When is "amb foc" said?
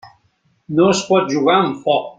1.59-2.09